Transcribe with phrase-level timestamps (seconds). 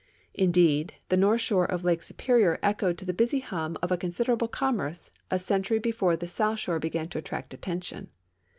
[0.33, 4.47] Indeed, the north shore of Lake Superior echoed to the busy hum of a considerable
[4.47, 8.09] commerce a century before the south shore began to attract attention.